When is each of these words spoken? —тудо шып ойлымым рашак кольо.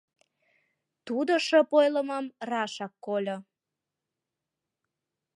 —тудо 1.05 1.33
шып 1.45 1.69
ойлымым 1.79 2.25
рашак 2.49 2.93
кольо. 3.05 3.37